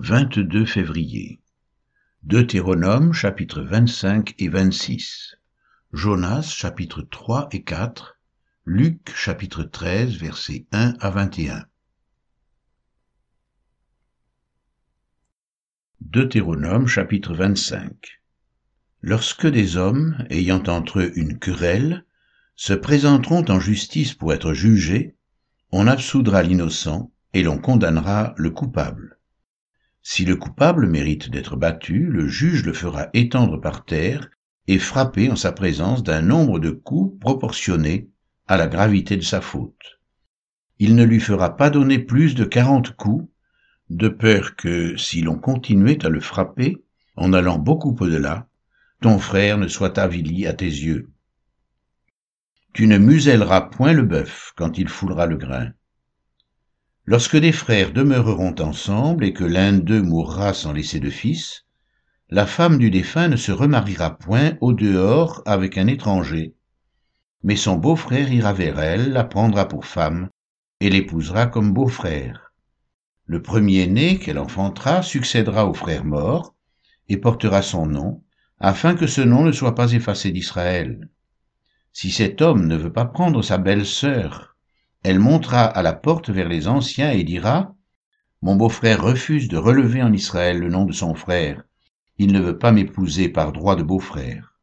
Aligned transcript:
22 0.00 0.64
février. 0.64 1.40
Deutéronome 2.22 3.12
chapitre 3.12 3.62
25 3.62 4.32
et 4.38 4.48
26. 4.48 5.34
Jonas 5.92 6.54
chapitre 6.56 7.02
3 7.02 7.48
et 7.50 7.64
4. 7.64 8.16
Luc 8.64 9.12
chapitre 9.12 9.64
13 9.64 10.14
versets 10.14 10.66
1 10.70 10.94
à 11.00 11.10
21. 11.10 11.64
Deutéronome 16.00 16.86
chapitre 16.86 17.34
25. 17.34 18.20
Lorsque 19.02 19.48
des 19.48 19.76
hommes, 19.76 20.24
ayant 20.30 20.62
entre 20.68 21.00
eux 21.00 21.12
une 21.18 21.40
querelle, 21.40 22.04
se 22.54 22.72
présenteront 22.72 23.44
en 23.48 23.58
justice 23.58 24.14
pour 24.14 24.32
être 24.32 24.52
jugés, 24.52 25.16
on 25.72 25.88
absoudra 25.88 26.44
l'innocent 26.44 27.10
et 27.34 27.42
l'on 27.42 27.58
condamnera 27.58 28.32
le 28.36 28.50
coupable. 28.50 29.17
Si 30.10 30.24
le 30.24 30.36
coupable 30.36 30.86
mérite 30.86 31.28
d'être 31.28 31.54
battu, 31.54 32.06
le 32.06 32.28
juge 32.28 32.64
le 32.64 32.72
fera 32.72 33.08
étendre 33.12 33.60
par 33.60 33.84
terre 33.84 34.30
et 34.66 34.78
frapper 34.78 35.30
en 35.30 35.36
sa 35.36 35.52
présence 35.52 36.02
d'un 36.02 36.22
nombre 36.22 36.58
de 36.58 36.70
coups 36.70 37.20
proportionné 37.20 38.08
à 38.46 38.56
la 38.56 38.68
gravité 38.68 39.18
de 39.18 39.22
sa 39.22 39.42
faute. 39.42 40.00
Il 40.78 40.96
ne 40.96 41.04
lui 41.04 41.20
fera 41.20 41.58
pas 41.58 41.68
donner 41.68 41.98
plus 41.98 42.34
de 42.34 42.44
quarante 42.44 42.96
coups, 42.96 43.28
de 43.90 44.08
peur 44.08 44.56
que, 44.56 44.96
si 44.96 45.20
l'on 45.20 45.38
continuait 45.38 46.02
à 46.06 46.08
le 46.08 46.20
frapper, 46.20 46.82
en 47.14 47.34
allant 47.34 47.58
beaucoup 47.58 47.94
au-delà, 48.00 48.48
ton 49.02 49.18
frère 49.18 49.58
ne 49.58 49.68
soit 49.68 49.98
avili 49.98 50.46
à 50.46 50.54
tes 50.54 50.64
yeux. 50.64 51.10
Tu 52.72 52.86
ne 52.86 52.96
muselleras 52.96 53.60
point 53.60 53.92
le 53.92 54.04
bœuf 54.04 54.54
quand 54.56 54.78
il 54.78 54.88
foulera 54.88 55.26
le 55.26 55.36
grain. 55.36 55.72
Lorsque 57.10 57.38
des 57.38 57.52
frères 57.52 57.94
demeureront 57.94 58.54
ensemble 58.60 59.24
et 59.24 59.32
que 59.32 59.42
l'un 59.42 59.72
d'eux 59.72 60.02
mourra 60.02 60.52
sans 60.52 60.74
laisser 60.74 61.00
de 61.00 61.08
fils, 61.08 61.64
la 62.28 62.44
femme 62.44 62.76
du 62.76 62.90
défunt 62.90 63.28
ne 63.28 63.36
se 63.36 63.50
remariera 63.50 64.18
point 64.18 64.58
au 64.60 64.74
dehors 64.74 65.42
avec 65.46 65.78
un 65.78 65.86
étranger, 65.86 66.54
mais 67.42 67.56
son 67.56 67.76
beau-frère 67.76 68.30
ira 68.30 68.52
vers 68.52 68.78
elle, 68.78 69.10
la 69.10 69.24
prendra 69.24 69.66
pour 69.66 69.86
femme, 69.86 70.28
et 70.80 70.90
l'épousera 70.90 71.46
comme 71.46 71.72
beau-frère. 71.72 72.52
Le 73.24 73.40
premier-né 73.40 74.18
qu'elle 74.18 74.38
enfantera 74.38 75.00
succédera 75.00 75.64
au 75.64 75.72
frère 75.72 76.04
mort, 76.04 76.56
et 77.08 77.16
portera 77.16 77.62
son 77.62 77.86
nom, 77.86 78.22
afin 78.60 78.94
que 78.94 79.06
ce 79.06 79.22
nom 79.22 79.44
ne 79.44 79.52
soit 79.52 79.74
pas 79.74 79.94
effacé 79.94 80.30
d'Israël. 80.30 81.08
Si 81.94 82.10
cet 82.10 82.42
homme 82.42 82.66
ne 82.66 82.76
veut 82.76 82.92
pas 82.92 83.06
prendre 83.06 83.40
sa 83.40 83.56
belle-sœur 83.56 84.57
elle 85.04 85.20
montera 85.20 85.62
à 85.62 85.82
la 85.82 85.92
porte 85.92 86.28
vers 86.28 86.48
les 86.48 86.66
anciens 86.66 87.12
et 87.12 87.22
dira, 87.22 87.76
Mon 88.42 88.56
beau-frère 88.56 89.00
refuse 89.00 89.46
de 89.46 89.56
relever 89.56 90.02
en 90.02 90.12
Israël 90.12 90.58
le 90.58 90.68
nom 90.68 90.84
de 90.84 90.92
son 90.92 91.14
frère. 91.14 91.62
Il 92.18 92.32
ne 92.32 92.40
veut 92.40 92.58
pas 92.58 92.72
m'épouser 92.72 93.28
par 93.28 93.52
droit 93.52 93.76
de 93.76 93.84
beau-frère. 93.84 94.58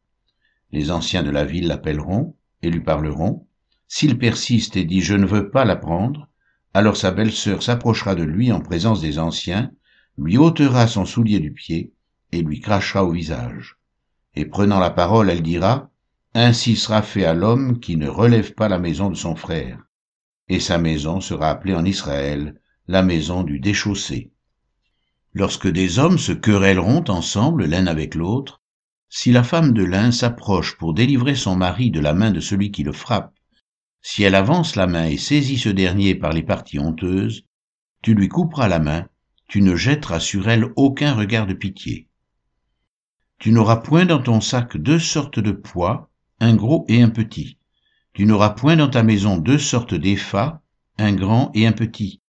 Les 0.73 0.91
anciens 0.91 1.23
de 1.23 1.29
la 1.29 1.45
ville 1.45 1.67
l'appelleront 1.67 2.35
et 2.61 2.69
lui 2.69 2.81
parleront. 2.81 3.47
S'il 3.87 4.17
persiste 4.17 4.75
et 4.75 4.83
dit 4.83 5.01
Je 5.01 5.15
ne 5.15 5.25
veux 5.25 5.49
pas 5.49 5.63
la 5.63 5.77
prendre, 5.77 6.27
alors 6.73 6.97
sa 6.97 7.11
belle-sœur 7.11 7.63
s'approchera 7.63 8.13
de 8.13 8.23
lui 8.23 8.51
en 8.51 8.59
présence 8.59 8.99
des 8.99 9.19
anciens, 9.19 9.71
lui 10.17 10.37
ôtera 10.37 10.87
son 10.87 11.05
soulier 11.05 11.39
du 11.39 11.53
pied 11.53 11.93
et 12.33 12.41
lui 12.41 12.59
crachera 12.59 13.05
au 13.05 13.11
visage. 13.11 13.77
Et 14.35 14.45
prenant 14.45 14.79
la 14.79 14.91
parole, 14.91 15.29
elle 15.29 15.43
dira, 15.43 15.89
Ainsi 16.33 16.75
sera 16.75 17.01
fait 17.01 17.23
à 17.23 17.33
l'homme 17.33 17.79
qui 17.79 17.95
ne 17.95 18.09
relève 18.09 18.53
pas 18.53 18.67
la 18.67 18.79
maison 18.79 19.09
de 19.09 19.15
son 19.15 19.37
frère 19.37 19.84
et 20.47 20.59
sa 20.59 20.77
maison 20.77 21.21
sera 21.21 21.49
appelée 21.49 21.75
en 21.75 21.85
Israël 21.85 22.59
la 22.87 23.01
maison 23.01 23.43
du 23.43 23.59
déchaussé. 23.59 24.31
Lorsque 25.33 25.67
des 25.67 25.99
hommes 25.99 26.17
se 26.17 26.31
querelleront 26.31 27.03
ensemble 27.07 27.65
l'un 27.65 27.87
avec 27.87 28.15
l'autre, 28.15 28.61
si 29.09 29.31
la 29.31 29.43
femme 29.43 29.73
de 29.73 29.83
l'un 29.83 30.11
s'approche 30.11 30.77
pour 30.77 30.93
délivrer 30.93 31.35
son 31.35 31.55
mari 31.55 31.91
de 31.91 31.99
la 31.99 32.13
main 32.13 32.31
de 32.31 32.39
celui 32.39 32.71
qui 32.71 32.83
le 32.83 32.91
frappe, 32.91 33.33
si 34.01 34.23
elle 34.23 34.35
avance 34.35 34.75
la 34.75 34.87
main 34.87 35.05
et 35.05 35.17
saisit 35.17 35.57
ce 35.57 35.69
dernier 35.69 36.15
par 36.15 36.31
les 36.31 36.43
parties 36.43 36.79
honteuses, 36.79 37.45
tu 38.01 38.13
lui 38.13 38.29
couperas 38.29 38.67
la 38.67 38.79
main, 38.79 39.07
tu 39.47 39.61
ne 39.61 39.75
jetteras 39.75 40.19
sur 40.19 40.47
elle 40.47 40.71
aucun 40.75 41.13
regard 41.15 41.47
de 41.47 41.53
pitié. 41.53 42.07
Tu 43.39 43.51
n'auras 43.51 43.77
point 43.77 44.05
dans 44.05 44.21
ton 44.21 44.41
sac 44.41 44.77
deux 44.77 44.99
sortes 44.99 45.39
de 45.39 45.51
poids, 45.51 46.11
un 46.39 46.55
gros 46.55 46.85
et 46.87 47.01
un 47.01 47.09
petit, 47.09 47.57
tu 48.15 48.25
n'auras 48.25 48.51
point 48.51 48.77
dans 48.77 48.89
ta 48.89 49.03
maison 49.03 49.37
deux 49.37 49.57
sortes 49.57 49.93
d'effats, 49.93 50.61
un 50.97 51.11
grand 51.11 51.51
et 51.53 51.67
un 51.67 51.73
petit. 51.73 52.21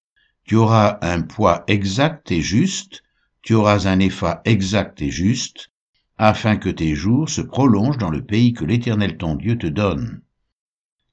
Tu 0.44 0.56
auras 0.56 0.98
un 1.04 1.22
poids 1.22 1.64
exact 1.68 2.32
et 2.32 2.42
juste, 2.42 3.04
tu 3.44 3.54
auras 3.54 3.88
un 3.88 4.00
effa 4.00 4.42
exact 4.46 5.04
et 5.04 5.12
juste, 5.12 5.72
afin 6.18 6.58
que 6.58 6.70
tes 6.70 6.96
jours 6.96 7.30
se 7.30 7.42
prolongent 7.42 8.00
dans 8.00 8.10
le 8.10 8.26
pays 8.26 8.54
que 8.54 8.66
l'Éternel 8.66 9.18
ton 9.18 9.36
Dieu 9.36 9.60
te 9.60 9.68
donne. 9.68 10.22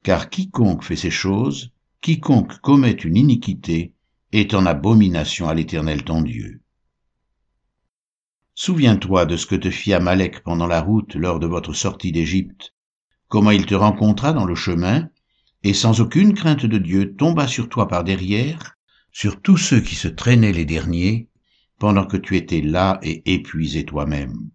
Car 0.03 0.31
quiconque 0.31 0.84
fait 0.84 0.97
ces 0.97 1.10
choses, 1.10 1.71
quiconque 2.00 2.59
commet 2.60 2.93
une 2.93 3.19
iniquité, 3.19 3.93
est 4.33 4.54
en 4.54 4.65
abomination 4.65 5.50
à 5.50 5.54
l'Éternel 5.54 6.03
ton 6.03 6.22
Dieu. 6.22 6.62
Souviens-toi 8.54 9.27
de 9.27 9.37
ce 9.37 9.44
que 9.44 9.56
te 9.56 9.71
fit 9.71 9.93
Amalek 9.93 10.43
pendant 10.43 10.66
la 10.66 10.81
route 10.81 11.15
lors 11.15 11.41
de 11.41 11.47
votre 11.47 11.75
sortie 11.75 12.12
d'Égypte, 12.12 12.72
comment 13.32 13.50
il 13.50 13.65
te 13.65 13.75
rencontra 13.75 14.34
dans 14.34 14.44
le 14.44 14.54
chemin, 14.54 15.09
et 15.62 15.72
sans 15.72 16.03
aucune 16.03 16.34
crainte 16.34 16.66
de 16.66 16.76
Dieu 16.76 17.16
tomba 17.16 17.47
sur 17.47 17.70
toi 17.70 17.88
par 17.88 18.04
derrière, 18.04 18.76
sur 19.10 19.41
tous 19.41 19.56
ceux 19.56 19.81
qui 19.81 19.94
se 19.94 20.06
traînaient 20.06 20.53
les 20.53 20.66
derniers, 20.66 21.31
pendant 21.78 22.04
que 22.04 22.19
tu 22.19 22.37
étais 22.37 22.60
là 22.60 23.00
et 23.03 23.22
épuisé 23.32 23.87
toi-même. 23.87 24.50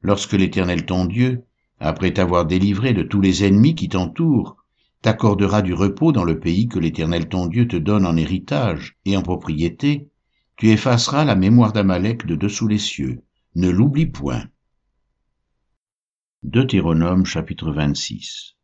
Lorsque 0.00 0.32
l'Éternel 0.32 0.86
ton 0.86 1.04
Dieu, 1.04 1.44
après 1.80 2.14
t'avoir 2.14 2.46
délivré 2.46 2.94
de 2.94 3.02
tous 3.02 3.20
les 3.20 3.44
ennemis 3.44 3.74
qui 3.74 3.90
t'entourent, 3.90 4.56
t'accordera 5.02 5.60
du 5.60 5.74
repos 5.74 6.10
dans 6.10 6.24
le 6.24 6.40
pays 6.40 6.66
que 6.66 6.78
l'Éternel 6.78 7.28
ton 7.28 7.44
Dieu 7.44 7.68
te 7.68 7.76
donne 7.76 8.06
en 8.06 8.16
héritage 8.16 8.96
et 9.04 9.18
en 9.18 9.22
propriété, 9.22 10.08
tu 10.56 10.70
effaceras 10.70 11.26
la 11.26 11.36
mémoire 11.36 11.74
d'Amalek 11.74 12.24
de 12.24 12.36
dessous 12.36 12.68
les 12.68 12.78
cieux. 12.78 13.20
Ne 13.54 13.68
l'oublie 13.68 14.06
point. 14.06 14.44
Deutéronome 16.44 17.26
chapitre 17.26 17.72
26 17.72 18.54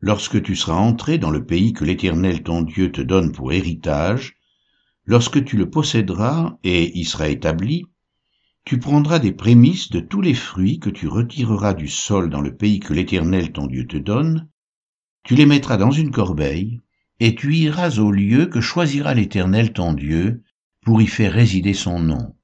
Lorsque 0.00 0.42
tu 0.42 0.54
seras 0.54 0.76
entré 0.76 1.16
dans 1.16 1.30
le 1.30 1.46
pays 1.46 1.72
que 1.72 1.86
l'Éternel 1.86 2.42
ton 2.42 2.60
Dieu 2.60 2.92
te 2.92 3.00
donne 3.00 3.32
pour 3.32 3.54
héritage, 3.54 4.36
lorsque 5.06 5.42
tu 5.42 5.56
le 5.56 5.70
posséderas 5.70 6.58
et 6.62 6.94
y 6.98 7.06
sera 7.06 7.30
établi, 7.30 7.86
tu 8.66 8.78
prendras 8.78 9.18
des 9.18 9.32
prémices 9.32 9.88
de 9.90 10.00
tous 10.00 10.20
les 10.20 10.34
fruits 10.34 10.78
que 10.78 10.90
tu 10.90 11.08
retireras 11.08 11.72
du 11.72 11.88
sol 11.88 12.28
dans 12.28 12.42
le 12.42 12.54
pays 12.54 12.80
que 12.80 12.92
l'Éternel 12.92 13.50
ton 13.50 13.66
Dieu 13.66 13.86
te 13.86 13.96
donne, 13.96 14.50
tu 15.24 15.36
les 15.36 15.46
mettras 15.46 15.78
dans 15.78 15.92
une 15.92 16.10
corbeille, 16.10 16.82
et 17.18 17.34
tu 17.34 17.56
iras 17.56 17.98
au 17.98 18.12
lieu 18.12 18.44
que 18.44 18.60
choisira 18.60 19.14
l'Éternel 19.14 19.72
ton 19.72 19.94
Dieu 19.94 20.42
pour 20.82 21.00
y 21.00 21.06
faire 21.06 21.32
résider 21.32 21.72
son 21.72 21.98
nom. 21.98 22.36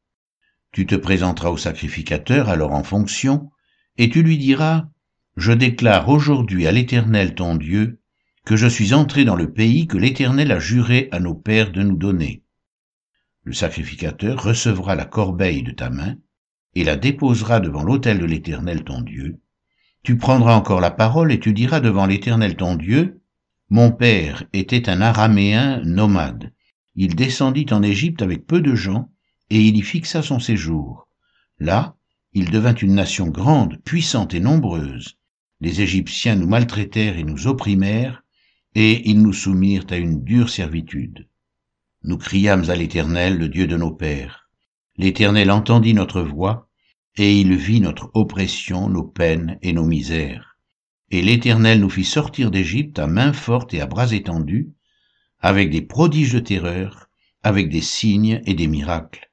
Tu 0.73 0.87
te 0.87 0.95
présenteras 0.95 1.51
au 1.51 1.59
sacrificateur 1.59 2.49
alors 2.49 2.73
en 2.73 2.83
fonction, 2.83 3.52
et 3.99 4.09
tu 4.09 4.23
lui 4.23 4.39
diras, 4.39 4.89
Je 5.37 5.53
déclare 5.53 6.09
aujourd'hui 6.09 6.67
à 6.67 6.73
l'Éternel 6.73 7.35
ton 7.35 7.57
Dieu 7.57 8.01
que 8.45 8.57
je 8.57 8.67
suis 8.67 8.93
entré 8.93 9.25
dans 9.25 9.37
le 9.37 9.53
pays 9.53 9.87
que 9.87 9.97
l'Éternel 9.97 10.51
a 10.51 10.59
juré 10.59 11.09
à 11.13 11.21
nos 11.21 11.35
pères 11.35 11.71
de 11.71 11.83
nous 11.83 11.97
donner. 11.97 12.43
Le 13.45 13.53
sacrificateur 13.53 14.43
recevra 14.43 14.95
la 14.95 15.05
corbeille 15.05 15.63
de 15.63 15.71
ta 15.71 15.91
main 15.91 16.17
et 16.75 16.85
la 16.85 16.97
déposera 16.97 17.61
devant 17.61 17.83
l'autel 17.83 18.19
de 18.19 18.25
l'Éternel 18.25 18.85
ton 18.85 19.01
Dieu. 19.01 19.41
Tu 20.03 20.17
prendras 20.17 20.55
encore 20.57 20.81
la 20.81 20.91
parole 20.91 21.31
et 21.33 21.39
tu 21.39 21.53
diras 21.53 21.81
devant 21.81 22.07
l'Éternel 22.07 22.57
ton 22.57 22.75
Dieu, 22.75 23.21
Mon 23.71 23.93
père 23.93 24.45
était 24.53 24.89
un 24.89 25.01
araméen 25.01 25.81
nomade. 25.85 26.53
Il 26.95 27.15
descendit 27.15 27.67
en 27.71 27.83
Égypte 27.83 28.23
avec 28.23 28.47
peu 28.47 28.61
de 28.61 28.75
gens, 28.75 29.11
et 29.51 29.61
il 29.61 29.77
y 29.77 29.83
fixa 29.83 30.23
son 30.23 30.41
séjour. 30.41 31.09
Là, 31.59 31.97
il 32.35 32.51
devint 32.51 32.75
une 32.75 32.95
nation 32.95 33.29
grande, 33.29 33.79
puissante 33.83 34.35
et 34.35 34.41
nombreuse. 34.41 35.19
Les 35.61 35.81
Égyptiens 35.83 36.35
nous 36.35 36.49
maltraitèrent 36.49 37.19
et 37.19 37.25
nous 37.25 37.47
opprimèrent, 37.47 38.23
et 38.75 39.09
ils 39.09 39.21
nous 39.21 39.35
soumirent 39.35 39.87
à 39.91 39.97
une 39.97 40.25
dure 40.25 40.49
servitude. 40.49 41.29
Nous 42.05 42.19
criâmes 42.19 42.69
à 42.71 42.75
l'Éternel, 42.75 43.39
le 43.39 43.49
Dieu 43.49 43.67
de 43.67 43.77
nos 43.77 43.93
pères. 43.93 44.49
L'Éternel 44.97 45.51
entendit 45.51 45.95
notre 45.95 46.23
voix, 46.23 46.69
et 47.17 47.39
il 47.39 47.55
vit 47.55 47.81
notre 47.81 48.11
oppression, 48.15 48.89
nos 48.89 49.05
peines 49.05 49.59
et 49.63 49.73
nos 49.73 49.85
misères. 49.85 50.57
Et 51.11 51.21
l'Éternel 51.21 51.81
nous 51.81 51.91
fit 51.91 52.05
sortir 52.05 52.51
d'Égypte 52.51 52.99
à 52.99 53.07
main 53.07 53.35
forte 53.35 53.75
et 53.75 53.83
à 53.83 53.87
bras 53.87 54.13
étendus, 54.13 54.71
avec 55.39 55.71
des 55.71 55.83
prodiges 55.83 56.33
de 56.33 56.39
terreur, 56.39 57.11
avec 57.43 57.69
des 57.69 57.83
signes 57.83 58.41
et 58.47 58.55
des 58.55 58.69
miracles. 58.69 59.31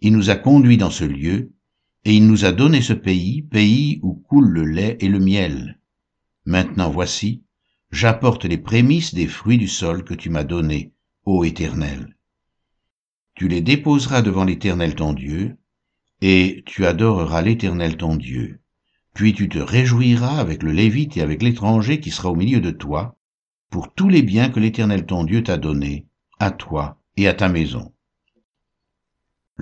Il 0.00 0.12
nous 0.12 0.30
a 0.30 0.34
conduits 0.34 0.78
dans 0.78 0.90
ce 0.90 1.04
lieu, 1.04 1.52
et 2.04 2.14
il 2.14 2.26
nous 2.26 2.44
a 2.44 2.52
donné 2.52 2.82
ce 2.82 2.92
pays, 2.92 3.42
pays 3.42 4.00
où 4.02 4.14
coule 4.14 4.48
le 4.48 4.64
lait 4.64 4.96
et 5.00 5.08
le 5.08 5.20
miel. 5.20 5.78
Maintenant 6.44 6.90
voici, 6.90 7.44
j'apporte 7.90 8.44
les 8.44 8.58
prémices 8.58 9.14
des 9.14 9.28
fruits 9.28 9.58
du 9.58 9.68
sol 9.68 10.04
que 10.04 10.14
tu 10.14 10.28
m'as 10.28 10.44
donnés, 10.44 10.92
ô 11.24 11.44
Éternel. 11.44 12.16
tu 13.34 13.48
les 13.48 13.60
déposeras 13.60 14.22
devant 14.22 14.44
l'Éternel 14.44 14.94
ton 14.94 15.12
Dieu, 15.12 15.56
et 16.20 16.62
tu 16.66 16.86
adoreras 16.86 17.42
l'Éternel 17.42 17.96
ton 17.96 18.16
Dieu. 18.16 18.60
Puis 19.14 19.34
tu 19.34 19.48
te 19.48 19.58
réjouiras 19.58 20.38
avec 20.38 20.62
le 20.62 20.72
Lévite 20.72 21.16
et 21.16 21.22
avec 21.22 21.42
l'étranger 21.42 22.00
qui 22.00 22.10
sera 22.10 22.30
au 22.30 22.36
milieu 22.36 22.60
de 22.60 22.70
toi, 22.70 23.16
pour 23.70 23.92
tous 23.94 24.08
les 24.08 24.22
biens 24.22 24.48
que 24.48 24.60
l'Éternel 24.60 25.06
ton 25.06 25.24
Dieu 25.24 25.42
t'a 25.42 25.56
donnés, 25.56 26.06
à 26.38 26.50
toi 26.50 27.00
et 27.16 27.28
à 27.28 27.34
ta 27.34 27.48
maison. 27.48 27.92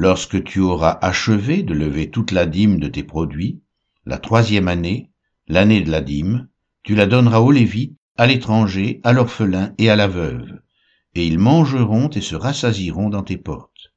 Lorsque 0.02 0.43
tu 0.44 0.61
auras 0.61 0.99
achevé 1.02 1.62
de 1.62 1.75
lever 1.75 2.08
toute 2.08 2.31
la 2.31 2.47
dîme 2.47 2.81
de 2.81 2.88
tes 2.88 3.02
produits, 3.02 3.61
la 4.06 4.17
troisième 4.17 4.67
année, 4.67 5.11
l'année 5.47 5.82
de 5.82 5.91
la 5.91 6.00
dîme, 6.00 6.49
tu 6.82 6.94
la 6.94 7.05
donneras 7.05 7.41
aux 7.41 7.50
Lévites, 7.50 7.99
à 8.17 8.26
l'étranger, 8.26 9.02
à 9.05 9.12
l'orphelin 9.12 9.75
et 9.76 9.91
à 9.91 9.97
la 9.97 10.08
veuve, 10.08 10.58
et 11.14 11.26
ils 11.26 11.38
mangeront 11.38 12.08
et 12.08 12.23
se 12.23 12.35
rassasiront 12.35 13.11
dans 13.11 13.23
tes 13.23 13.37
portes. 13.37 13.93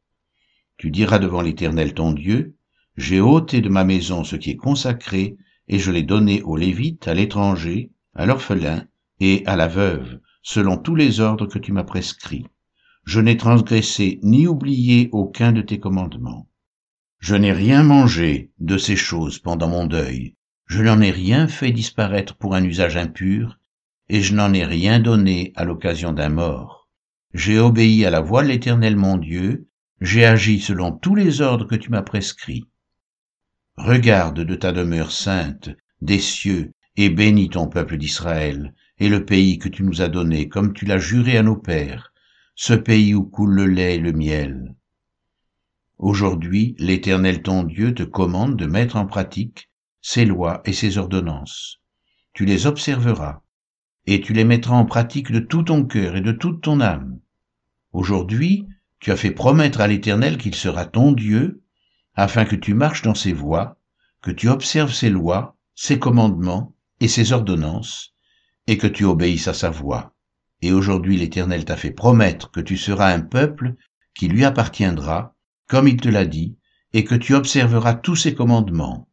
Tu 0.75 0.91
diras 0.91 1.19
devant 1.19 1.41
l'Éternel 1.41 1.93
ton 1.93 2.11
Dieu, 2.11 2.57
J'ai 2.97 3.21
ôté 3.21 3.61
de 3.61 3.69
ma 3.69 3.85
maison 3.85 4.25
ce 4.25 4.35
qui 4.35 4.49
est 4.49 4.57
consacré, 4.57 5.37
et 5.69 5.79
je 5.79 5.89
l'ai 5.89 6.03
donné 6.03 6.41
aux 6.41 6.57
Lévites, 6.57 7.07
à 7.07 7.13
l'étranger, 7.13 7.91
à 8.13 8.25
l'orphelin 8.25 8.87
et 9.21 9.41
à 9.45 9.55
la 9.55 9.69
veuve, 9.69 10.19
selon 10.41 10.75
tous 10.75 10.95
les 10.95 11.21
ordres 11.21 11.47
que 11.47 11.59
tu 11.59 11.71
m'as 11.71 11.85
prescrits. 11.85 12.45
Je 13.05 13.19
n'ai 13.19 13.37
transgressé 13.37 14.19
ni 14.23 14.47
oublié 14.47 15.09
aucun 15.11 15.51
de 15.51 15.61
tes 15.61 15.79
commandements. 15.79 16.47
Je 17.19 17.35
n'ai 17.35 17.51
rien 17.51 17.83
mangé 17.83 18.51
de 18.59 18.77
ces 18.77 18.95
choses 18.95 19.39
pendant 19.39 19.67
mon 19.67 19.85
deuil. 19.85 20.35
Je 20.67 20.81
n'en 20.81 21.01
ai 21.01 21.11
rien 21.11 21.47
fait 21.47 21.71
disparaître 21.71 22.35
pour 22.35 22.55
un 22.55 22.63
usage 22.63 22.97
impur, 22.97 23.59
et 24.09 24.21
je 24.21 24.33
n'en 24.33 24.53
ai 24.53 24.65
rien 24.65 24.99
donné 24.99 25.51
à 25.55 25.65
l'occasion 25.65 26.13
d'un 26.13 26.29
mort. 26.29 26.89
J'ai 27.33 27.59
obéi 27.59 28.05
à 28.05 28.09
la 28.09 28.21
voix 28.21 28.43
de 28.43 28.49
l'Éternel 28.49 28.95
mon 28.95 29.17
Dieu, 29.17 29.67
j'ai 30.01 30.25
agi 30.25 30.59
selon 30.59 30.91
tous 30.91 31.15
les 31.15 31.41
ordres 31.41 31.65
que 31.65 31.75
tu 31.75 31.89
m'as 31.89 32.01
prescrits. 32.01 32.65
Regarde 33.77 34.41
de 34.41 34.55
ta 34.55 34.71
demeure 34.71 35.11
sainte, 35.11 35.69
des 36.01 36.19
cieux, 36.19 36.73
et 36.95 37.09
bénis 37.09 37.49
ton 37.49 37.67
peuple 37.67 37.97
d'Israël, 37.97 38.73
et 38.99 39.09
le 39.09 39.25
pays 39.25 39.57
que 39.57 39.69
tu 39.69 39.83
nous 39.83 40.01
as 40.01 40.09
donné, 40.09 40.47
comme 40.47 40.73
tu 40.73 40.85
l'as 40.85 40.99
juré 40.99 41.37
à 41.37 41.43
nos 41.43 41.57
pères, 41.57 42.12
ce 42.55 42.73
pays 42.73 43.15
où 43.15 43.23
coule 43.23 43.55
le 43.55 43.65
lait 43.65 43.95
et 43.95 43.99
le 43.99 44.13
miel. 44.13 44.75
Aujourd'hui, 45.97 46.75
l'Éternel 46.77 47.41
ton 47.41 47.63
Dieu 47.63 47.95
te 47.95 48.03
commande 48.03 48.57
de 48.57 48.67
mettre 48.67 48.95
en 48.95 49.07
pratique 49.07 49.71
ses 50.01 50.25
lois 50.25 50.61
et 50.65 50.73
ses 50.73 50.97
ordonnances. 50.99 51.81
Tu 52.33 52.45
les 52.45 52.67
observeras, 52.67 53.41
et 54.05 54.21
tu 54.21 54.33
les 54.33 54.43
mettras 54.43 54.75
en 54.75 54.85
pratique 54.85 55.31
de 55.31 55.39
tout 55.39 55.63
ton 55.63 55.85
cœur 55.85 56.15
et 56.15 56.21
de 56.21 56.31
toute 56.31 56.61
ton 56.61 56.79
âme. 56.79 57.19
Aujourd'hui, 57.91 58.67
tu 58.99 59.11
as 59.11 59.17
fait 59.17 59.31
promettre 59.31 59.81
à 59.81 59.87
l'Éternel 59.87 60.37
qu'il 60.37 60.55
sera 60.55 60.85
ton 60.85 61.11
Dieu, 61.11 61.63
afin 62.15 62.45
que 62.45 62.55
tu 62.55 62.75
marches 62.75 63.01
dans 63.01 63.15
ses 63.15 63.33
voies, 63.33 63.79
que 64.21 64.31
tu 64.31 64.47
observes 64.47 64.93
ses 64.93 65.09
lois, 65.09 65.57
ses 65.73 65.97
commandements 65.97 66.75
et 66.99 67.07
ses 67.07 67.31
ordonnances, 67.31 68.13
et 68.67 68.77
que 68.77 68.87
tu 68.87 69.05
obéisses 69.05 69.47
à 69.47 69.53
sa 69.53 69.69
voix 69.71 70.12
et 70.63 70.71
aujourd'hui 70.71 71.17
l'Éternel 71.17 71.65
t'a 71.65 71.75
fait 71.75 71.91
promettre 71.91 72.49
que 72.49 72.61
tu 72.61 72.77
seras 72.77 73.13
un 73.13 73.19
peuple 73.19 73.75
qui 74.15 74.29
lui 74.29 74.45
appartiendra, 74.45 75.35
comme 75.67 75.89
il 75.89 75.97
te 75.97 76.07
l'a 76.07 76.23
dit, 76.23 76.57
et 76.93 77.03
que 77.03 77.15
tu 77.15 77.33
observeras 77.33 77.95
tous 77.95 78.15
ses 78.15 78.33
commandements, 78.33 79.09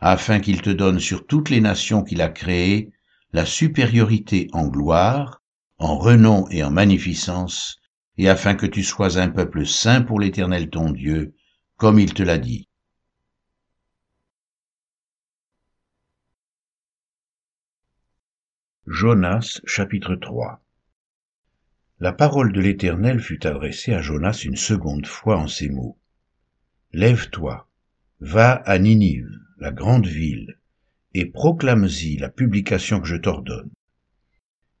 afin 0.00 0.40
qu'il 0.40 0.60
te 0.60 0.70
donne 0.70 0.98
sur 0.98 1.24
toutes 1.24 1.50
les 1.50 1.60
nations 1.60 2.02
qu'il 2.02 2.20
a 2.20 2.28
créées 2.28 2.90
la 3.32 3.46
supériorité 3.46 4.48
en 4.52 4.66
gloire, 4.66 5.40
en 5.78 5.96
renom 5.98 6.48
et 6.50 6.64
en 6.64 6.72
magnificence, 6.72 7.78
et 8.16 8.28
afin 8.28 8.56
que 8.56 8.66
tu 8.66 8.82
sois 8.82 9.18
un 9.18 9.28
peuple 9.28 9.66
saint 9.66 10.02
pour 10.02 10.18
l'Éternel 10.18 10.68
ton 10.68 10.90
Dieu, 10.90 11.32
comme 11.76 12.00
il 12.00 12.12
te 12.12 12.24
l'a 12.24 12.38
dit. 12.38 12.68
Jonas 18.88 19.60
chapitre 19.64 20.16
3 20.16 20.60
la 22.00 22.12
parole 22.12 22.52
de 22.52 22.60
l'Éternel 22.60 23.18
fut 23.18 23.44
adressée 23.44 23.92
à 23.92 24.00
Jonas 24.00 24.42
une 24.44 24.56
seconde 24.56 25.06
fois 25.06 25.36
en 25.36 25.48
ces 25.48 25.68
mots. 25.68 25.98
Lève-toi, 26.92 27.68
va 28.20 28.52
à 28.52 28.78
Ninive, 28.78 29.30
la 29.58 29.72
grande 29.72 30.06
ville, 30.06 30.58
et 31.14 31.26
proclame-y 31.26 32.16
la 32.18 32.28
publication 32.28 33.00
que 33.00 33.08
je 33.08 33.16
t'ordonne. 33.16 33.70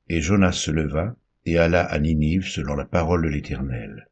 Et 0.08 0.20
Jonas 0.20 0.52
se 0.52 0.70
leva 0.70 1.16
et 1.44 1.58
alla 1.58 1.82
à 1.82 1.98
Ninive 1.98 2.46
selon 2.46 2.76
la 2.76 2.84
parole 2.84 3.22
de 3.22 3.28
l'Éternel. 3.28 4.08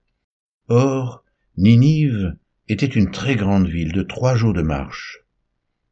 Or, 0.69 1.23
Ninive 1.57 2.35
était 2.69 2.87
une 2.87 3.13
très 3.13 3.37
grande 3.37 3.69
ville 3.69 3.93
de 3.93 4.03
trois 4.03 4.35
jours 4.35 4.53
de 4.53 4.63
marche. 4.63 5.21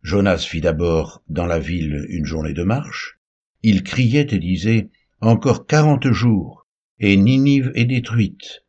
Jonas 0.03 0.39
fit 0.39 0.61
d'abord 0.61 1.23
dans 1.29 1.47
la 1.47 1.61
ville 1.61 2.07
une 2.09 2.27
journée 2.27 2.53
de 2.53 2.65
marche. 2.65 3.21
Il 3.63 3.85
criait 3.85 4.27
et 4.33 4.39
disait, 4.39 4.89
Encore 5.21 5.67
quarante 5.67 6.11
jours, 6.11 6.64
et 7.01 7.17
Ninive 7.17 7.73
est 7.75 7.87
détruite. 7.87 8.65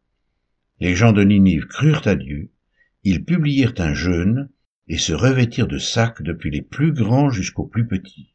Les 0.79 0.95
gens 0.95 1.11
de 1.11 1.23
Ninive 1.23 1.67
crurent 1.67 2.07
à 2.07 2.15
Dieu, 2.15 2.51
ils 3.03 3.23
publièrent 3.23 3.73
un 3.77 3.93
jeûne 3.93 4.49
et 4.87 4.97
se 4.97 5.13
revêtirent 5.13 5.67
de 5.67 5.77
sacs 5.77 6.21
depuis 6.21 6.51
les 6.51 6.61
plus 6.61 6.91
grands 6.91 7.29
jusqu'aux 7.29 7.67
plus 7.67 7.87
petits. 7.87 8.33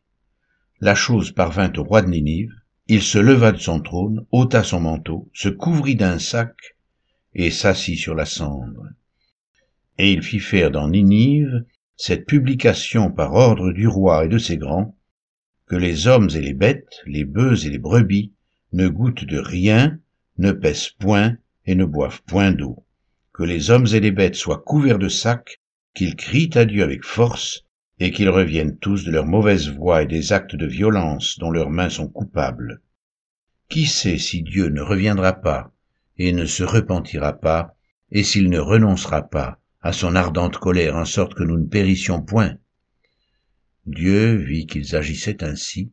La 0.80 0.94
chose 0.94 1.32
parvint 1.32 1.72
au 1.76 1.82
roi 1.82 2.02
de 2.02 2.08
Ninive, 2.08 2.54
il 2.86 3.02
se 3.02 3.18
leva 3.18 3.52
de 3.52 3.58
son 3.58 3.80
trône, 3.80 4.26
ôta 4.30 4.64
son 4.64 4.80
manteau, 4.80 5.30
se 5.32 5.48
couvrit 5.48 5.96
d'un 5.96 6.18
sac 6.18 6.76
et 7.34 7.50
s'assit 7.50 7.98
sur 7.98 8.14
la 8.14 8.24
cendre. 8.26 8.88
Et 9.98 10.12
il 10.12 10.22
fit 10.22 10.40
faire 10.40 10.70
dans 10.70 10.88
Ninive 10.88 11.64
cette 11.96 12.26
publication 12.26 13.10
par 13.10 13.34
ordre 13.34 13.72
du 13.72 13.86
roi 13.86 14.24
et 14.24 14.28
de 14.28 14.38
ses 14.38 14.56
grands, 14.56 14.96
que 15.66 15.76
les 15.76 16.06
hommes 16.06 16.30
et 16.34 16.40
les 16.40 16.54
bêtes, 16.54 17.00
les 17.06 17.24
bœufs 17.24 17.66
et 17.66 17.70
les 17.70 17.78
brebis, 17.78 18.32
ne 18.72 18.88
goûtent 18.88 19.24
de 19.24 19.38
rien, 19.38 19.98
ne 20.38 20.52
pèsent 20.52 20.90
point 20.90 21.36
et 21.66 21.74
ne 21.74 21.84
boivent 21.84 22.22
point 22.22 22.52
d'eau. 22.52 22.84
Que 23.32 23.42
les 23.42 23.70
hommes 23.70 23.86
et 23.92 24.00
les 24.00 24.10
bêtes 24.10 24.34
soient 24.34 24.62
couverts 24.62 24.98
de 24.98 25.08
sacs, 25.08 25.60
qu'ils 25.94 26.16
crient 26.16 26.50
à 26.54 26.64
Dieu 26.64 26.82
avec 26.82 27.04
force, 27.04 27.66
et 27.98 28.10
qu'ils 28.12 28.30
reviennent 28.30 28.78
tous 28.78 29.04
de 29.04 29.10
leurs 29.10 29.26
mauvaises 29.26 29.68
voies 29.68 30.02
et 30.02 30.06
des 30.06 30.32
actes 30.32 30.56
de 30.56 30.66
violence 30.66 31.38
dont 31.38 31.50
leurs 31.50 31.70
mains 31.70 31.90
sont 31.90 32.08
coupables. 32.08 32.80
Qui 33.68 33.86
sait 33.86 34.18
si 34.18 34.42
Dieu 34.42 34.68
ne 34.68 34.80
reviendra 34.80 35.34
pas 35.34 35.72
et 36.16 36.32
ne 36.32 36.46
se 36.46 36.64
repentira 36.64 37.34
pas, 37.34 37.76
et 38.10 38.22
s'il 38.22 38.50
ne 38.50 38.58
renoncera 38.58 39.28
pas 39.28 39.60
à 39.82 39.92
son 39.92 40.16
ardente 40.16 40.58
colère 40.58 40.96
en 40.96 41.04
sorte 41.04 41.34
que 41.34 41.44
nous 41.44 41.58
ne 41.58 41.66
périssions 41.66 42.22
point? 42.22 42.56
Dieu 43.86 44.36
vit 44.36 44.66
qu'ils 44.66 44.96
agissaient 44.96 45.44
ainsi, 45.44 45.92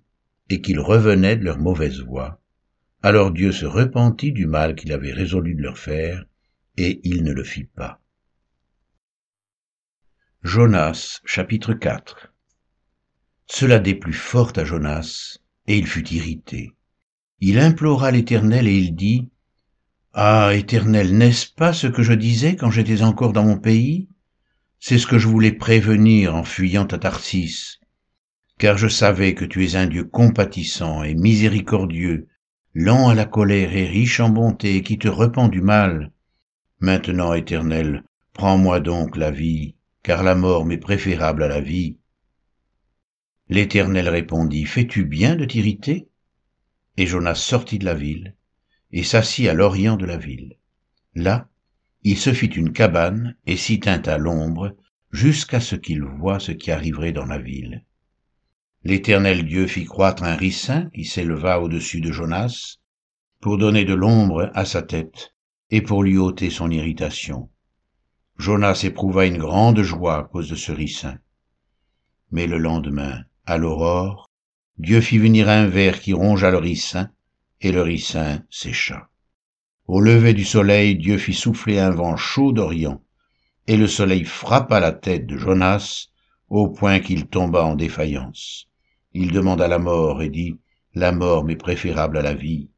et 0.49 0.61
qu'ils 0.61 0.79
revenaient 0.79 1.35
de 1.35 1.43
leurs 1.43 1.59
mauvaises 1.59 2.01
voies, 2.01 2.39
alors 3.03 3.31
Dieu 3.31 3.51
se 3.51 3.65
repentit 3.65 4.31
du 4.31 4.47
mal 4.47 4.75
qu'il 4.75 4.91
avait 4.91 5.13
résolu 5.13 5.55
de 5.55 5.61
leur 5.61 5.77
faire, 5.77 6.25
et 6.77 6.99
il 7.03 7.23
ne 7.23 7.31
le 7.31 7.43
fit 7.43 7.65
pas. 7.65 8.01
Jonas 10.43 11.19
chapitre 11.25 11.73
4 11.73 12.33
Cela 13.45 13.79
déplut 13.79 14.13
fort 14.13 14.53
à 14.55 14.65
Jonas, 14.65 15.37
et 15.67 15.77
il 15.77 15.85
fut 15.87 16.07
irrité. 16.09 16.73
Il 17.39 17.59
implora 17.59 18.11
l'Éternel 18.11 18.67
et 18.67 18.77
il 18.77 18.95
dit, 18.95 19.29
Ah, 20.13 20.55
Éternel, 20.55 21.15
n'est-ce 21.15 21.47
pas 21.53 21.73
ce 21.73 21.87
que 21.87 22.01
je 22.01 22.13
disais 22.13 22.55
quand 22.55 22.71
j'étais 22.71 23.03
encore 23.03 23.33
dans 23.33 23.43
mon 23.43 23.57
pays? 23.57 24.07
C'est 24.79 24.97
ce 24.97 25.07
que 25.07 25.19
je 25.19 25.27
voulais 25.27 25.51
prévenir 25.51 26.35
en 26.35 26.43
fuyant 26.43 26.85
à 26.85 26.97
Tarsis, 26.97 27.79
car 28.57 28.77
je 28.77 28.87
savais 28.87 29.33
que 29.33 29.45
tu 29.45 29.65
es 29.65 29.75
un 29.75 29.87
Dieu 29.87 30.03
compatissant 30.03 31.03
et 31.03 31.15
miséricordieux, 31.15 32.27
lent 32.79 33.09
à 33.09 33.15
la 33.15 33.25
colère 33.25 33.75
et 33.75 33.87
riche 33.87 34.19
en 34.19 34.29
bonté, 34.29 34.83
qui 34.83 34.99
te 34.99 35.07
repent 35.07 35.49
du 35.49 35.61
mal. 35.61 36.11
Maintenant, 36.79 37.33
Éternel, 37.33 38.03
prends-moi 38.33 38.79
donc 38.79 39.17
la 39.17 39.31
vie, 39.31 39.73
car 40.03 40.21
la 40.21 40.35
mort 40.35 40.63
m'est 40.63 40.77
préférable 40.77 41.41
à 41.41 41.47
la 41.47 41.59
vie. 41.59 41.97
L'Éternel 43.49 44.07
répondit, 44.07 44.65
Fais-tu 44.65 45.05
bien 45.05 45.35
de 45.35 45.45
t'irriter? 45.45 46.07
Et 46.97 47.07
Jonas 47.07 47.33
sortit 47.33 47.79
de 47.79 47.85
la 47.85 47.95
ville, 47.95 48.35
et 48.91 49.01
s'assit 49.01 49.47
à 49.47 49.55
l'orient 49.55 49.97
de 49.97 50.05
la 50.05 50.17
ville. 50.17 50.59
Là, 51.15 51.49
il 52.03 52.15
se 52.15 52.31
fit 52.31 52.45
une 52.45 52.73
cabane, 52.73 53.35
et 53.47 53.57
s'y 53.57 53.79
tint 53.79 54.03
à 54.03 54.19
l'ombre, 54.19 54.75
jusqu'à 55.11 55.61
ce 55.61 55.75
qu'il 55.75 56.03
voie 56.03 56.39
ce 56.39 56.51
qui 56.51 56.69
arriverait 56.69 57.11
dans 57.11 57.25
la 57.25 57.39
ville. 57.39 57.83
L'Éternel 58.83 59.45
Dieu 59.45 59.67
fit 59.67 59.85
croître 59.85 60.23
un 60.23 60.35
ricin 60.35 60.89
qui 60.93 61.03
s'éleva 61.03 61.59
au-dessus 61.59 61.99
de 61.99 62.11
Jonas, 62.11 62.77
pour 63.41 63.57
donner 63.57 63.85
de 63.85 63.93
l'ombre 63.93 64.51
à 64.53 64.65
sa 64.65 64.81
tête 64.81 65.33
et 65.69 65.81
pour 65.81 66.03
lui 66.03 66.17
ôter 66.17 66.49
son 66.49 66.71
irritation. 66.71 67.49
Jonas 68.37 68.81
éprouva 68.83 69.25
une 69.25 69.37
grande 69.37 69.81
joie 69.81 70.17
à 70.17 70.23
cause 70.23 70.49
de 70.49 70.55
ce 70.55 70.71
ricin. 70.71 71.17
Mais 72.31 72.47
le 72.47 72.57
lendemain, 72.57 73.23
à 73.45 73.57
l'aurore, 73.57 74.29
Dieu 74.77 75.01
fit 75.01 75.17
venir 75.17 75.49
un 75.49 75.67
ver 75.67 75.99
qui 75.99 76.13
rongea 76.13 76.51
le 76.51 76.59
ricin, 76.59 77.09
et 77.61 77.71
le 77.71 77.81
ricin 77.81 78.43
sécha. 78.51 79.09
Au 79.87 79.99
lever 79.99 80.33
du 80.33 80.45
soleil, 80.45 80.97
Dieu 80.97 81.17
fit 81.17 81.33
souffler 81.33 81.79
un 81.79 81.89
vent 81.89 82.15
chaud 82.15 82.51
d'Orient, 82.51 83.01
et 83.65 83.77
le 83.77 83.87
soleil 83.87 84.23
frappa 84.23 84.79
la 84.79 84.91
tête 84.91 85.25
de 85.25 85.37
Jonas, 85.37 86.09
au 86.49 86.69
point 86.69 86.99
qu'il 86.99 87.27
tomba 87.27 87.63
en 87.63 87.75
défaillance. 87.75 88.67
Il 89.13 89.31
demanda 89.31 89.67
la 89.67 89.79
mort 89.79 90.21
et 90.21 90.29
dit, 90.29 90.55
La 90.93 91.11
mort 91.11 91.43
m'est 91.43 91.55
préférable 91.55 92.17
à 92.17 92.21
la 92.21 92.33
vie. 92.33 92.69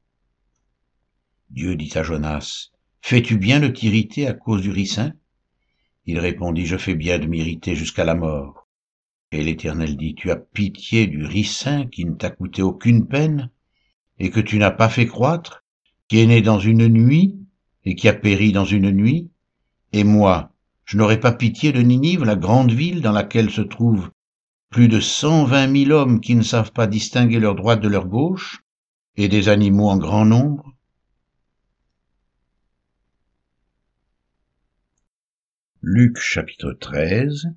Dieu 1.49 1.75
dit 1.75 1.91
à 1.95 2.03
Jonas, 2.03 2.69
Fais-tu 3.01 3.37
bien 3.37 3.59
de 3.59 3.67
t'irriter 3.67 4.27
à 4.27 4.33
cause 4.33 4.61
du 4.61 4.71
ricin? 4.71 5.13
Il 6.05 6.19
répondit, 6.19 6.65
Je 6.65 6.77
fais 6.77 6.95
bien 6.95 7.19
de 7.19 7.27
m'irriter 7.27 7.75
jusqu'à 7.75 8.03
la 8.03 8.15
mort. 8.15 8.67
Et 9.31 9.43
l'Éternel 9.43 9.95
dit, 9.97 10.15
Tu 10.15 10.31
as 10.31 10.35
pitié 10.35 11.07
du 11.07 11.25
ricin 11.25 11.85
qui 11.85 12.05
ne 12.05 12.15
t'a 12.15 12.29
coûté 12.29 12.61
aucune 12.61 13.07
peine, 13.07 13.51
et 14.17 14.31
que 14.31 14.39
tu 14.39 14.57
n'as 14.57 14.71
pas 14.71 14.89
fait 14.89 15.07
croître, 15.07 15.63
qui 16.07 16.19
est 16.19 16.25
né 16.25 16.41
dans 16.41 16.59
une 16.59 16.87
nuit, 16.87 17.37
et 17.85 17.95
qui 17.95 18.09
a 18.09 18.13
péri 18.13 18.51
dans 18.51 18.65
une 18.65 18.91
nuit, 18.91 19.29
et 19.93 20.03
moi, 20.03 20.51
je 20.89 20.97
n'aurai 20.97 21.19
pas 21.19 21.31
pitié 21.31 21.71
de 21.71 21.81
Ninive, 21.81 22.23
la 22.23 22.35
grande 22.35 22.71
ville 22.71 23.01
dans 23.01 23.11
laquelle 23.11 23.51
se 23.51 23.61
trouvent 23.61 24.09
plus 24.71 24.87
de 24.87 24.99
cent 24.99 25.45
vingt 25.45 25.67
mille 25.67 25.91
hommes 25.91 26.19
qui 26.19 26.33
ne 26.33 26.41
savent 26.41 26.71
pas 26.71 26.87
distinguer 26.87 27.37
leur 27.37 27.53
droite 27.53 27.79
de 27.79 27.87
leur 27.87 28.07
gauche, 28.07 28.63
et 29.15 29.27
des 29.27 29.49
animaux 29.49 29.87
en 29.87 29.99
grand 29.99 30.25
nombre. 30.25 30.75
Luc 35.83 36.17
chapitre 36.17 36.73
13, 36.73 37.49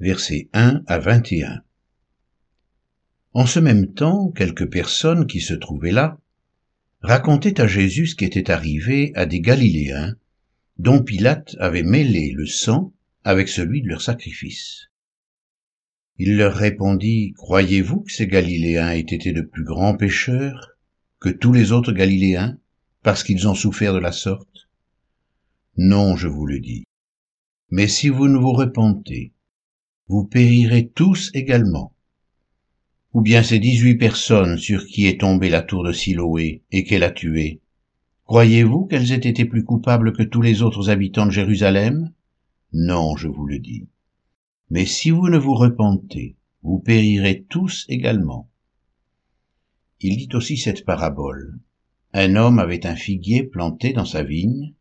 versets 0.00 0.48
1 0.52 0.82
à 0.88 0.98
21 0.98 1.62
En 3.32 3.46
ce 3.46 3.60
même 3.60 3.94
temps, 3.94 4.32
quelques 4.32 4.68
personnes 4.68 5.28
qui 5.28 5.40
se 5.40 5.54
trouvaient 5.54 5.92
là 5.92 6.18
racontaient 7.00 7.60
à 7.60 7.68
Jésus 7.68 8.08
ce 8.08 8.16
qui 8.16 8.24
était 8.24 8.50
arrivé 8.50 9.12
à 9.14 9.24
des 9.24 9.40
Galiléens 9.40 10.16
dont 10.78 11.02
Pilate 11.02 11.56
avait 11.58 11.82
mêlé 11.82 12.32
le 12.32 12.46
sang 12.46 12.92
avec 13.24 13.48
celui 13.48 13.82
de 13.82 13.88
leur 13.88 14.02
sacrifice. 14.02 14.88
Il 16.18 16.36
leur 16.36 16.54
répondit, 16.54 17.34
Croyez-vous 17.36 18.00
que 18.00 18.12
ces 18.12 18.26
Galiléens 18.26 18.92
aient 18.92 19.00
été 19.00 19.32
de 19.32 19.42
plus 19.42 19.64
grands 19.64 19.96
pécheurs 19.96 20.76
que 21.20 21.28
tous 21.28 21.52
les 21.52 21.72
autres 21.72 21.92
Galiléens, 21.92 22.58
parce 23.02 23.22
qu'ils 23.22 23.48
ont 23.48 23.54
souffert 23.54 23.92
de 23.94 23.98
la 23.98 24.12
sorte? 24.12 24.68
Non, 25.76 26.16
je 26.16 26.28
vous 26.28 26.46
le 26.46 26.60
dis. 26.60 26.84
Mais 27.70 27.88
si 27.88 28.08
vous 28.08 28.28
ne 28.28 28.38
vous 28.38 28.52
repentez, 28.52 29.32
vous 30.08 30.24
périrez 30.24 30.88
tous 30.88 31.30
également. 31.34 31.94
Ou 33.12 33.20
bien 33.20 33.42
ces 33.42 33.58
dix-huit 33.58 33.96
personnes 33.96 34.56
sur 34.56 34.86
qui 34.86 35.06
est 35.06 35.20
tombée 35.20 35.48
la 35.48 35.62
tour 35.62 35.84
de 35.84 35.92
Siloé 35.92 36.62
et 36.70 36.84
qu'elle 36.84 37.02
a 37.02 37.10
tuées, 37.10 37.60
croyez-vous 38.26 38.86
qu'elles 38.86 39.12
aient 39.12 39.16
été 39.16 39.44
plus 39.44 39.64
coupables 39.64 40.12
que 40.12 40.22
tous 40.22 40.42
les 40.42 40.62
autres 40.62 40.90
habitants 40.90 41.26
de 41.26 41.30
Jérusalem? 41.30 42.12
Non, 42.72 43.16
je 43.16 43.28
vous 43.28 43.46
le 43.46 43.58
dis. 43.58 43.86
Mais 44.70 44.84
si 44.84 45.10
vous 45.10 45.28
ne 45.28 45.38
vous 45.38 45.54
repentez, 45.54 46.36
vous 46.62 46.78
périrez 46.78 47.46
tous 47.48 47.86
également. 47.88 48.50
Il 50.00 50.16
dit 50.16 50.28
aussi 50.34 50.56
cette 50.56 50.84
parabole. 50.84 51.58
Un 52.12 52.36
homme 52.36 52.58
avait 52.58 52.86
un 52.86 52.96
figuier 52.96 53.44
planté 53.44 53.92
dans 53.92 54.04
sa 54.04 54.22
vigne. 54.22 54.74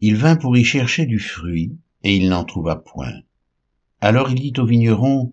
Il 0.00 0.16
vint 0.16 0.36
pour 0.36 0.56
y 0.56 0.64
chercher 0.64 1.06
du 1.06 1.18
fruit, 1.18 1.78
et 2.02 2.16
il 2.16 2.28
n'en 2.28 2.44
trouva 2.44 2.76
point. 2.76 3.22
Alors 4.00 4.30
il 4.30 4.40
dit 4.40 4.60
au 4.60 4.66
vigneron, 4.66 5.32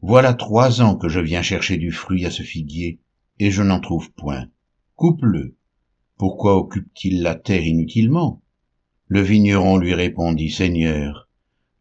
Voilà 0.00 0.34
trois 0.34 0.82
ans 0.82 0.96
que 0.96 1.08
je 1.08 1.20
viens 1.20 1.42
chercher 1.42 1.78
du 1.78 1.92
fruit 1.92 2.26
à 2.26 2.30
ce 2.30 2.42
figuier, 2.42 3.00
et 3.38 3.50
je 3.50 3.62
n'en 3.62 3.80
trouve 3.80 4.12
point. 4.12 4.48
Coupe-le. 4.96 5.56
Pourquoi 6.22 6.56
occupe-t-il 6.56 7.20
la 7.20 7.34
terre 7.34 7.66
inutilement? 7.66 8.44
Le 9.08 9.22
vigneron 9.22 9.76
lui 9.76 9.92
répondit, 9.92 10.52
Seigneur, 10.52 11.28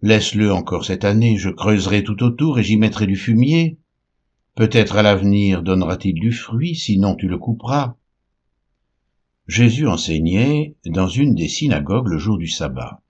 Laisse-le 0.02 0.52
encore 0.52 0.84
cette 0.84 1.06
année, 1.06 1.38
je 1.38 1.52
creuserai 1.52 2.04
tout 2.04 2.24
autour 2.24 2.58
et 2.58 2.64
j'y 2.64 2.76
mettrai 2.76 3.06
du 3.06 3.16
fumier. 3.16 3.78
Peut-être 4.56 4.98
à 4.98 5.04
l'avenir 5.04 5.62
donnera-t-il 5.62 6.16
du 6.16 6.32
fruit, 6.32 6.74
sinon 6.74 7.14
tu 7.14 7.28
le 7.28 7.38
couperas. 7.38 7.98
Jésus 9.46 9.86
enseignait 9.86 10.76
dans 10.88 11.08
une 11.08 11.36
des 11.36 11.48
synagogues 11.48 12.08
le 12.08 12.18
jour 12.18 12.40
du 12.40 12.48
sabbat. 12.48 13.04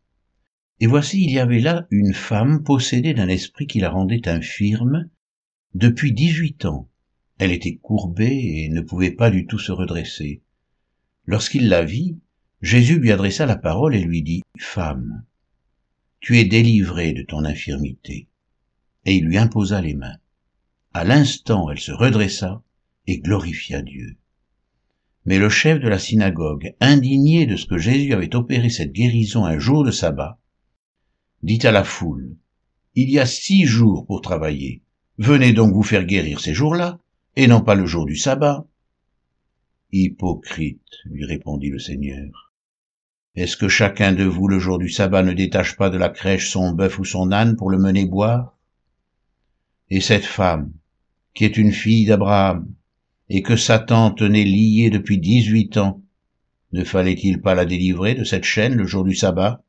Et 0.81 0.85
voici, 0.85 1.23
il 1.23 1.31
y 1.31 1.39
avait 1.39 1.61
là 1.61 1.87
une 1.91 2.13
femme 2.13 2.61
possédée 2.61 3.13
d'un 3.13 3.29
esprit 3.29 3.67
qui 3.67 3.79
la 3.79 3.89
rendait 3.89 4.27
infirme 4.27 5.09
depuis 5.75 6.11
dix-huit 6.11 6.65
ans. 6.65 6.89
Elle 7.37 7.53
était 7.53 7.77
courbée 7.77 8.65
et 8.65 8.69
ne 8.69 8.81
pouvait 8.81 9.11
pas 9.11 9.31
du 9.31 9.45
tout 9.45 9.59
se 9.59 9.71
redresser. 9.71 10.41
Lorsqu'il 11.25 11.69
la 11.69 11.83
vit, 11.83 12.17
Jésus 12.61 12.99
lui 12.99 13.11
adressa 13.11 13.45
la 13.45 13.55
parole 13.55 13.95
et 13.95 14.03
lui 14.03 14.21
dit, 14.21 14.41
Femme, 14.57 15.23
tu 16.19 16.37
es 16.37 16.45
délivrée 16.45 17.13
de 17.13 17.23
ton 17.23 17.45
infirmité. 17.45 18.27
Et 19.05 19.15
il 19.15 19.25
lui 19.25 19.37
imposa 19.37 19.81
les 19.81 19.95
mains. 19.95 20.17
À 20.93 21.03
l'instant, 21.03 21.69
elle 21.69 21.79
se 21.79 21.91
redressa 21.91 22.61
et 23.07 23.19
glorifia 23.19 23.81
Dieu. 23.81 24.17
Mais 25.25 25.39
le 25.39 25.49
chef 25.49 25.79
de 25.79 25.87
la 25.87 25.99
synagogue, 25.99 26.75
indigné 26.79 27.45
de 27.45 27.55
ce 27.55 27.65
que 27.65 27.77
Jésus 27.77 28.13
avait 28.13 28.35
opéré 28.35 28.69
cette 28.69 28.91
guérison 28.91 29.45
un 29.45 29.59
jour 29.59 29.83
de 29.83 29.91
sabbat, 29.91 30.39
dit 31.43 31.59
à 31.63 31.71
la 31.71 31.83
foule, 31.83 32.35
Il 32.95 33.09
y 33.09 33.19
a 33.19 33.25
six 33.25 33.65
jours 33.65 34.05
pour 34.05 34.21
travailler. 34.21 34.81
Venez 35.17 35.53
donc 35.53 35.73
vous 35.73 35.83
faire 35.83 36.05
guérir 36.05 36.39
ces 36.39 36.53
jours-là, 36.53 36.99
et 37.35 37.47
non 37.47 37.61
pas 37.61 37.75
le 37.75 37.85
jour 37.85 38.05
du 38.05 38.15
sabbat. 38.15 38.67
Hypocrite, 39.93 40.81
lui 41.05 41.25
répondit 41.25 41.69
le 41.69 41.79
Seigneur. 41.79 42.53
Est-ce 43.35 43.57
que 43.57 43.67
chacun 43.67 44.13
de 44.13 44.23
vous 44.23 44.47
le 44.47 44.57
jour 44.57 44.77
du 44.77 44.89
sabbat 44.89 45.21
ne 45.21 45.33
détache 45.33 45.75
pas 45.75 45.89
de 45.89 45.97
la 45.97 46.09
crèche 46.09 46.49
son 46.49 46.71
bœuf 46.71 46.99
ou 46.99 47.03
son 47.03 47.31
âne 47.31 47.57
pour 47.57 47.69
le 47.69 47.77
mener 47.77 48.05
boire? 48.05 48.57
Et 49.89 49.99
cette 49.99 50.25
femme, 50.25 50.71
qui 51.33 51.43
est 51.43 51.57
une 51.57 51.73
fille 51.73 52.05
d'Abraham, 52.05 52.73
et 53.27 53.41
que 53.41 53.57
Satan 53.57 54.11
tenait 54.11 54.45
liée 54.45 54.89
depuis 54.89 55.17
dix-huit 55.17 55.75
ans, 55.77 56.01
ne 56.71 56.85
fallait-il 56.85 57.41
pas 57.41 57.55
la 57.55 57.65
délivrer 57.65 58.15
de 58.15 58.23
cette 58.23 58.45
chaîne 58.45 58.75
le 58.75 58.85
jour 58.85 59.03
du 59.03 59.13
sabbat? 59.13 59.61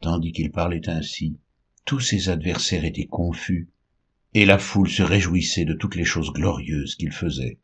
Tandis 0.00 0.30
qu'il 0.30 0.52
parlait 0.52 0.88
ainsi, 0.88 1.38
tous 1.84 2.00
ses 2.00 2.28
adversaires 2.28 2.84
étaient 2.84 3.06
confus, 3.06 3.68
et 4.34 4.44
la 4.44 4.58
foule 4.58 4.90
se 4.90 5.02
réjouissait 5.02 5.64
de 5.64 5.74
toutes 5.74 5.96
les 5.96 6.04
choses 6.04 6.32
glorieuses 6.32 6.94
qu'il 6.94 7.10
faisait. 7.12 7.58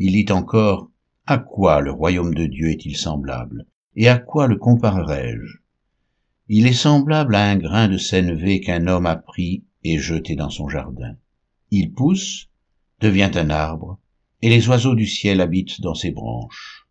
Il 0.00 0.12
dit 0.12 0.32
encore, 0.32 0.92
à 1.26 1.38
quoi 1.38 1.80
le 1.80 1.90
royaume 1.90 2.32
de 2.32 2.46
Dieu 2.46 2.70
est-il 2.70 2.96
semblable 2.96 3.66
Et 3.96 4.08
à 4.08 4.16
quoi 4.16 4.46
le 4.46 4.54
comparerai-je 4.54 5.58
Il 6.46 6.68
est 6.68 6.72
semblable 6.72 7.34
à 7.34 7.50
un 7.50 7.56
grain 7.56 7.88
de 7.88 7.96
sénévé 7.96 8.60
qu'un 8.60 8.86
homme 8.86 9.06
a 9.06 9.16
pris 9.16 9.64
et 9.82 9.98
jeté 9.98 10.36
dans 10.36 10.50
son 10.50 10.68
jardin. 10.68 11.16
Il 11.72 11.92
pousse, 11.92 12.48
devient 13.00 13.32
un 13.34 13.50
arbre, 13.50 13.98
et 14.40 14.48
les 14.48 14.68
oiseaux 14.68 14.94
du 14.94 15.06
ciel 15.06 15.40
habitent 15.40 15.80
dans 15.80 15.96
ses 15.96 16.12
branches. 16.12 16.86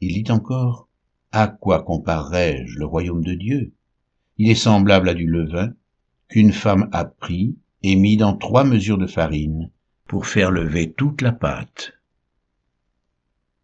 Il 0.00 0.20
dit 0.20 0.32
encore, 0.32 0.88
à 1.30 1.46
quoi 1.46 1.84
comparerai-je 1.84 2.80
le 2.80 2.84
royaume 2.84 3.22
de 3.22 3.34
Dieu? 3.34 3.74
Il 4.38 4.50
est 4.50 4.56
semblable 4.56 5.08
à 5.08 5.14
du 5.14 5.28
levain 5.28 5.72
qu'une 6.26 6.52
femme 6.52 6.88
a 6.90 7.04
pris 7.04 7.56
et 7.84 7.94
mis 7.94 8.16
dans 8.16 8.36
trois 8.36 8.64
mesures 8.64 8.98
de 8.98 9.06
farine 9.06 9.70
pour 10.12 10.26
faire 10.26 10.50
lever 10.50 10.92
toute 10.92 11.22
la 11.22 11.32
pâte. 11.32 11.94